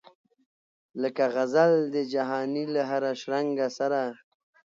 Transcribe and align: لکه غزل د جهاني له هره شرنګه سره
لکه 1.01 1.23
غزل 1.35 1.73
د 1.95 1.97
جهاني 2.13 2.63
له 2.75 2.81
هره 2.89 3.11
شرنګه 3.21 3.67
سره 3.77 4.01